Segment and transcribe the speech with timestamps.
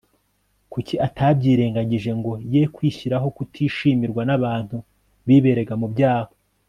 [0.71, 4.77] Kuki atabyirengagije ngo ye kwishyiraho kutishimirwa nabantu
[5.27, 6.33] biberaga mu byaha